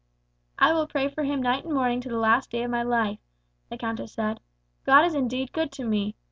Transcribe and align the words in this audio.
"I 0.57 0.73
will 0.73 0.87
pray 0.87 1.09
for 1.09 1.23
him 1.25 1.43
night 1.43 1.63
and 1.63 1.75
morning 1.75 2.01
to 2.01 2.09
the 2.09 2.17
last 2.17 2.49
day 2.49 2.63
of 2.63 2.71
my 2.71 2.81
life," 2.81 3.19
the 3.69 3.77
countess 3.77 4.13
said. 4.13 4.39
"God 4.83 5.05
is 5.05 5.13
indeed 5.13 5.53
good 5.53 5.71
to 5.73 5.83
me. 5.85 6.15